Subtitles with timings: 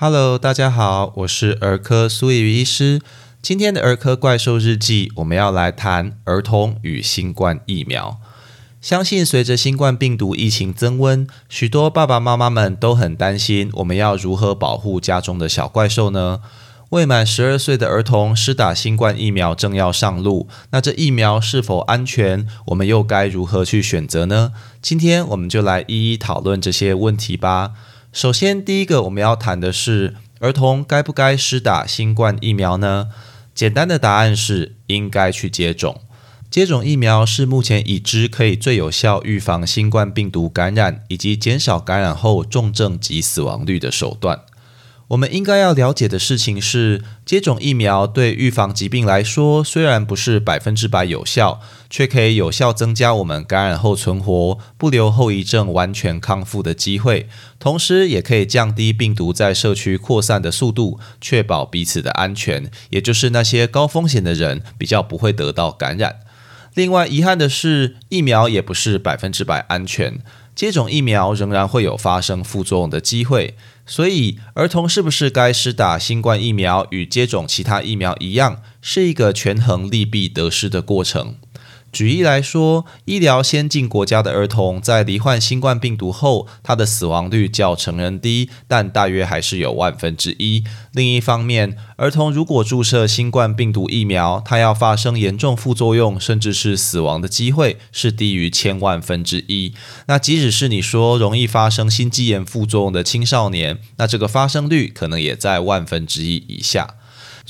[0.00, 3.00] Hello，大家好，我是儿科苏怡医师。
[3.42, 8.20] 今天的儿科怪兽日记，我们要来谈儿童与新冠疫苗。
[8.80, 16.42] 相信随着新冠病毒疫情增温，许多爸爸妈妈们都很担心，我们要如何保护家中的小怪兽呢？
[16.90, 22.46] 未满十二岁的儿童施打新冠疫苗正要上路，那这疫苗是否安全？
[22.66, 24.52] 我们又该如何去选择呢？
[24.80, 27.72] 今天我们就来一一讨论这些问题吧。
[28.10, 33.08] 首先，第一个我们要谈的是儿童该不该施打新冠疫苗呢？
[33.54, 36.00] 简单的答案是应该去接种。
[36.50, 44.40] 接种疫苗是目前已知可以最有效预防新冠病毒感染以及减少感染后重症及死亡率的手段。
[45.08, 57.26] 我们应该要了解的事情是，接种疫苗对预防疾病来说，虽然不是百分之百有效，却可以有效增加我们感染后存活、不留后遗症、完全康复的机会，
[57.58, 66.20] 同时也可以降低病毒在社区扩散的速度，确保彼此的安全，也就是那些高风险的人比较不会得到感染。
[66.74, 70.20] 另外，遗憾的是，疫苗也不是百分之百安全。
[70.54, 73.56] 接种疫苗仍然会有发生副作用的机会，
[73.88, 81.36] 所以儿童是不是该施打新冠疫苗，与接种其他疫苗一样，是一个权衡利弊得失的过程。
[81.90, 90.62] 举例来说，医疗先进国家的儿童在罹患新冠病毒后，他的死亡率较成人低，但大约还是有万分之一。
[90.92, 99.72] 另一方面，儿童如果注射新冠病毒疫苗，他要发生严重副作用，甚至是死亡的机会是低于千万分之一。
[100.06, 106.96] 那即使是你说容易发生心肌炎副作用的青少年，那这个发生率可能也在万分之一以下。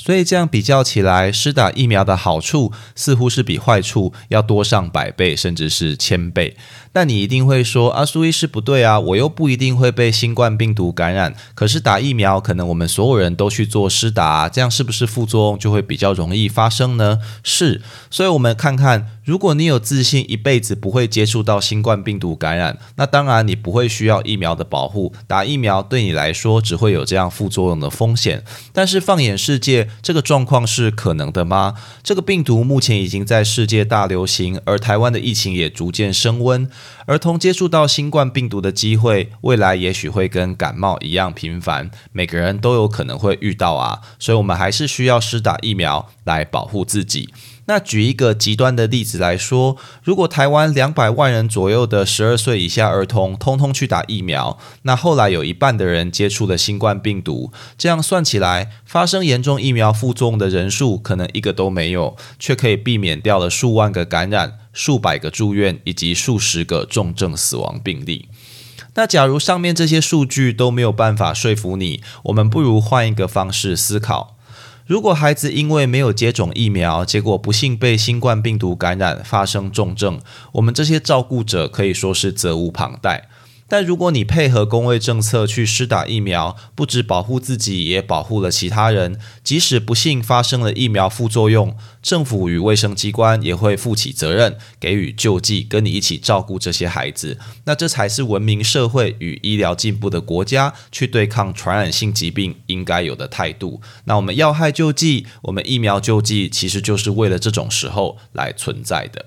[0.00, 6.56] 所以这样比较起来，施打疫苗的好处似乎是比坏处要多上百倍，甚至是千倍。
[6.92, 11.34] 但你一定会说，阿苏医师不对啊，我又不一定会被新冠病毒感染。
[11.54, 17.18] 可是打疫苗，可能我们所有人都去做施打，这样是不是副作用就会比较容易发生呢？
[17.42, 17.82] 是。
[18.10, 19.08] 所以我们看看。
[19.28, 25.12] 如果你有自信一辈子不会接触到新冠病毒感染，那当然你不会需要疫苗的保护。
[25.26, 28.42] 打疫苗对你来说只会有这样副作用的风险。
[28.72, 31.74] 但是放眼世界，这个状况是可能的吗？
[32.02, 36.66] 这个病毒目前已经在世界大流行，而台湾的疫情也逐渐升温。
[37.06, 41.90] 儿童接触到新冠病毒的机会，未来也许会跟感冒一样频繁。
[42.12, 47.28] 每个人都有可能会遇到啊，所以我们还是需要施打疫苗来保护自己。
[47.66, 68.28] 那举一个极端的例子来说，如果台湾两百万人左右的十二岁以下儿童通通去打疫苗，那后来有一半的人接触了新冠病毒，这样算起来，发生严重疫苗副作用的人数可能一个都没有，却可以避免掉了数万个感染、数百个住院以及数十个重症死亡病例。
[68.94, 74.36] 那假如上面这些数据都没有办法说服你，我们不如换一个方式思考。
[74.86, 80.20] 如果孩子因为没有接种疫苗，结果不幸被新冠病毒感染，发生重症，
[80.52, 83.28] 我们这些照顾者可以说是责无旁贷。
[83.68, 89.20] 但如果你配合公卫政策去施打疫苗，不止保护自己，也保护了其他人。
[89.44, 97.38] 即使不幸发生了疫苗副作用，政府与卫生机关也会负起责任，给予救济，跟你一起照顾这些孩子。
[97.66, 103.82] 那这才是文明社会与医疗进步的国家去对抗传染性疾病应该有的态度。
[104.04, 109.26] 那我们要害救济，我们疫苗救济，其实就是为了这种时候来存在的。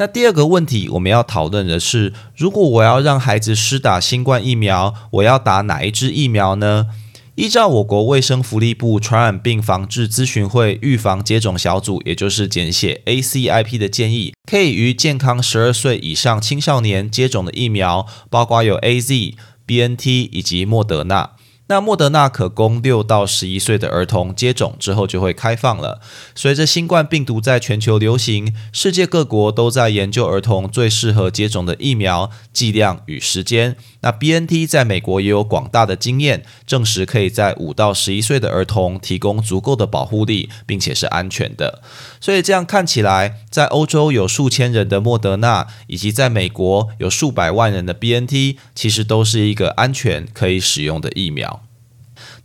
[0.00, 6.86] 那第二个问题，我们要讨论的是，如果我要让孩子施打新冠疫苗，我要打哪一支疫苗呢？
[7.34, 19.34] 依照我国卫生福利部传染病防治咨询会预防接种小组，也就是简写 ACIP 的建议，可以于健康十二岁以上青少年接种的疫苗，包括有 AZ、
[19.66, 21.30] BNT 以及莫德纳。
[21.68, 26.00] 那莫德纳可供六到十一岁的儿童接种之后就会开放了。
[26.34, 33.76] 随着新冠病毒在全球流行，世界各国都在研究儿童最适合接种的疫苗剂量与时间。
[34.00, 41.82] 那 BNT 在美国也有广大的经验，证实可以在五到十一岁的儿童提供足够的保护力，并且是安全的。
[42.20, 51.57] 所以这样看起来，在欧洲有数千人的莫德纳，以及在美国有数百万人的 BNT，其实都是一个安全可以使用的疫苗。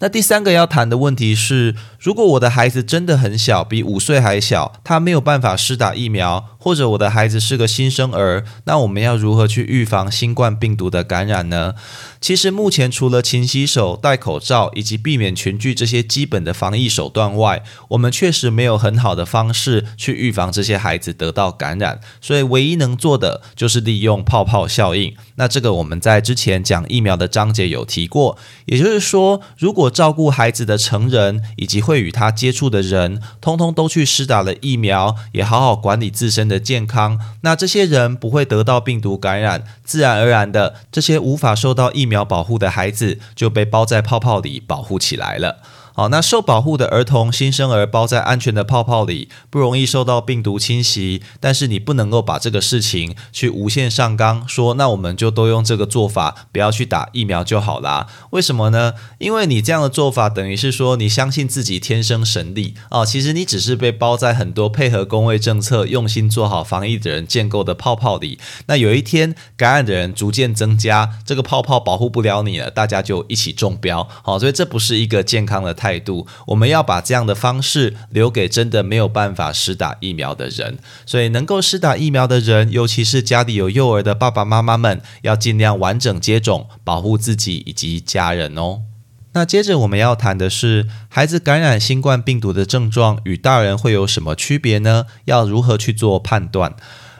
[0.03, 11.75] 那第三个要谈的问题是，如果我的孩子真的很小，比五岁还小，他没有办法施打疫苗，或者我的孩子是个新生儿，那我们要如何去预防新冠病毒的感染呢？
[12.21, 21.99] 其实目前除了勤洗手、戴口罩以及避免群聚这些基本的防疫手段外，我们确实没有很好的方式去预防这些孩子得到感染。
[22.21, 25.13] 所以唯一能做的就是利用泡泡效应。
[25.35, 28.37] 那这个我们在之前讲疫苗的章节有提过，
[28.67, 42.03] 也就是说，如果照顾孩子的成人以及会与他接触的人，通通都去施打了疫苗，也好好管理自身的的健康，那这些人不会得到病毒感染，自然而然的，这些无法受到疫。
[42.13, 45.57] 苗保护的孩子就被包在泡泡里保护起来了。
[45.95, 51.21] 好，那受保护的儿童、新生儿包在安全的泡泡里，不容易受到病毒侵袭。
[51.39, 58.07] 但是你不能够把这个事情去无限上纲，说那我们就都用这个做法，不要去打疫苗就好啦。
[58.31, 58.93] 为什么呢？
[59.19, 63.05] 因为你这样的做法，等于是说你相信自己天生神力哦。
[63.05, 68.39] 其实你只是被包在很多配合工位政策、用心做好防疫的人建构的泡泡里。
[68.65, 74.09] 那有一天感染的人逐渐增加，这个泡泡保护不了你了，大家就一起中标。
[74.23, 75.75] 好，所以这不是一个健康的。
[75.83, 80.77] 态度，我们要把这样的方式留给真的没有办法施打疫苗的人。
[81.05, 88.83] 所以，能够施打疫苗的人，尤其是家里有幼儿的爸爸妈妈们，要尽量完整接种，保护自己以及家人哦。
[89.33, 95.07] 那接着我们要谈的是，孩子感染新冠病毒的症状与大人会有什么区别呢？
[95.25, 96.75] 要如何去做判断？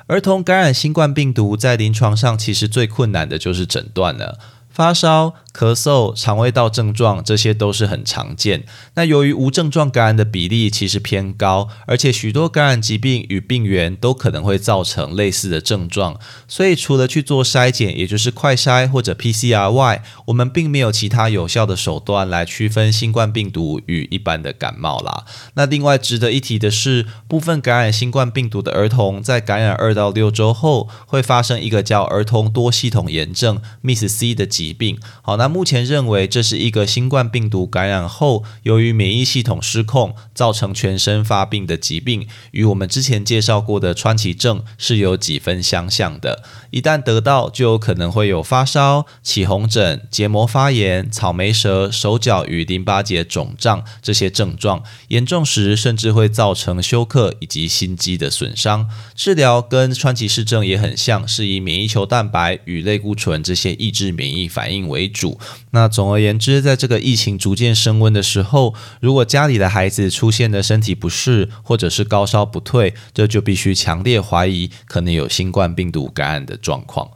[0.08, 4.38] 儿童感染新冠病毒在临床上其实最困难的就是诊断了，
[4.74, 5.36] 发烧。
[5.54, 8.66] 咳嗽、肠胃道症状，这些都是很常见。
[8.96, 25.24] 那由于无症状感染的比例其实偏高，而且许多感染疾病与病原都可能会造成类似的症状，所以除了去做筛检，也就是快筛或者 PCR 外，我们并没有其他有效的手段来区分新冠病毒与一般的感冒啦。
[25.54, 34.98] 那另外值得一提的是，部分感染新冠病毒的儿童在感染二到六周后，会发生一个叫儿童多系统炎症 （MIS-C） 的疾疾病。
[35.22, 35.44] 好，那。
[35.44, 46.42] 那目前认为这是一个新冠病毒感染后，由于免疫系统失控，造成全身发病的疾病，与我们之前介绍过的川崎症是有几分相像的。
[46.72, 58.90] 一旦得到，就有可能会有发烧、起红疹、结膜发炎、草莓舌、手脚与淋巴结肿胀这些症状，严重时甚至会造成休克以及心肌的损伤。
[59.14, 65.40] 治疗跟川崎氏症也很像，是以免疫球蛋白与类固醇这些抑制免疫反应为主。
[65.72, 77.10] 那总而言之，在这个疫情逐渐升温的时候，如果家里的孩子出现的身体不适，或者是高烧不退，这就必须强烈怀疑可能有新冠病毒感染的状况。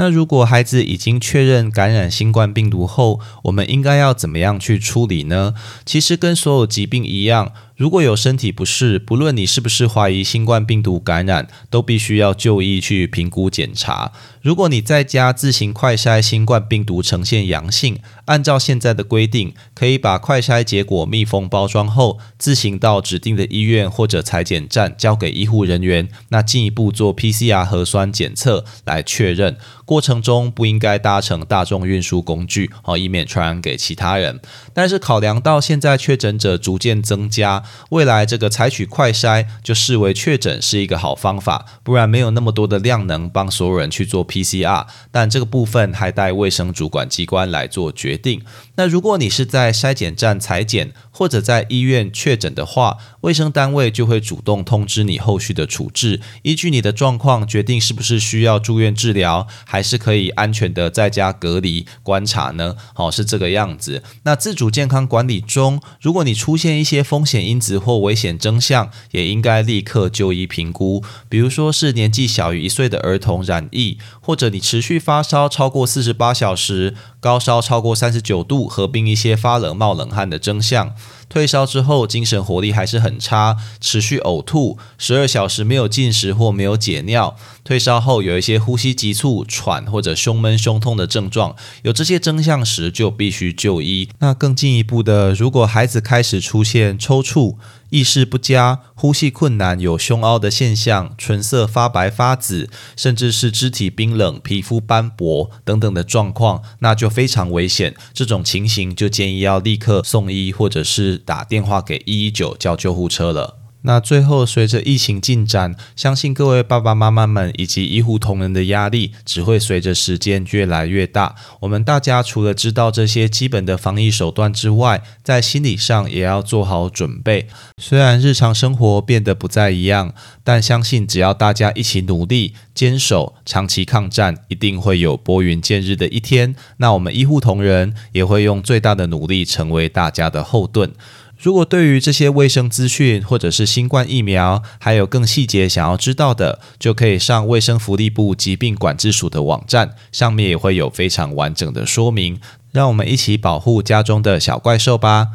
[0.00, 5.54] 那如果孩子已经确认感染新冠病毒后，我们应该要怎么样去处理呢？
[5.84, 7.52] 其实跟所有疾病一样。
[7.78, 14.10] 如果有身体不适，不论你是不是怀疑新冠病毒感染，都必须要就医去评估检查。
[14.42, 29.56] 如果你在家自行快筛新冠病毒呈现阳性，按照现在的规定，可以把快筛结果密封包装后，自行到指定的医院或者裁剪站交给医护人员，那进一步做 PCR 核酸检测来确认。
[29.84, 34.40] 过程中不应该搭乘大众运输工具，好以免传染给其他人。
[34.74, 37.62] 但是考量到现在确诊者逐渐增加。
[37.90, 44.86] 未来这个采取快筛就视为确诊是一个好方法，不然没有那么多的量能帮所有人去做 PCR。
[45.10, 48.42] 但这个部分还待卫生主管机关来做决定。
[48.78, 62.76] 那如果你是在筛检站采检，或者在医院确诊的话，卫生单位就会主动通知你后续的处置，依据你的状况决定是不是需要住院治疗，还是可以安全的在家隔离观察呢？
[62.94, 64.04] 好，是这个样子。
[64.22, 71.02] 那自主健康管理中，如果你出现一些风险因子或危险征象，也应该立刻就医评估。
[71.28, 80.94] 比如说是年纪小于一岁的儿童染疫，或者你持续发烧超过四十八小时，高烧超过三十九度，合并一些发冷冒冷汗的征象。
[81.28, 87.36] 退烧之后，精神活力还是很差，持续呕吐，十二小时没有进食或没有解尿。
[87.64, 94.08] 退烧后有一些呼吸急促、喘或者胸闷、胸痛的症状，有这些征象时就必须就医。
[94.20, 97.56] 那更进一步的，如果孩子开始出现抽搐、
[97.90, 107.94] 意识不佳、呼吸困难、有胸凹的现象、唇色发白发紫，甚至是肢体冰冷、皮肤斑驳等等的状况，那就非常危险。
[108.14, 113.57] 这种情形就建议要立刻送医，或者是打电话给一一九叫救护车了。
[113.82, 121.36] 那最后，随着疫情进展，相信各位爸爸妈妈们以及医护同仁的压力只会随着时间越来越大。
[121.60, 127.46] 我们大家除了知道这些基本的防疫手段之外，在心理上也要做好准备。
[127.80, 136.56] 虽然日常生活变得不再一样，但相信只要大家一起努力、坚守、长期抗战，一定会有拨云见日的一天。
[136.78, 140.92] 那我们医护同仁也会用最大的努力，成为大家的后盾。
[141.38, 152.40] 如果对于这些卫生资讯，或者是新冠疫苗，还有更细节想要知道的，就可以上卫生福利部疾病管制署的网站，上面也会有非常完整的说明。
[152.72, 155.28] 让我们一起保护家中的小怪兽吧。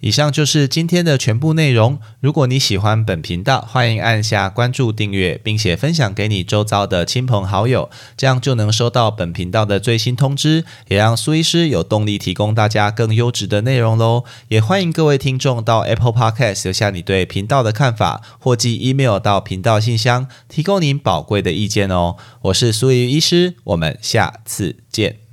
[0.00, 1.98] 以上就是今天的全部内容。
[2.20, 14.24] 如果你喜欢本频道，欢迎按下关注、订阅，并且分享给你周遭的亲朋好友，这样就能收到本频道的最新通知，也让苏医师有动力提供大家更优质的内容喽。
[14.48, 22.16] 也欢迎各位听众到 Apple Podcast 留下你对频道的看法，或寄 email 到频道信箱，提供您宝贵的意见哦。
[22.42, 25.27] 我是苏怡医师，我们下次见。